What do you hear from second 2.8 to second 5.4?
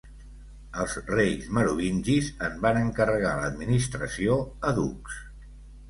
encarregar l'administració a ducs.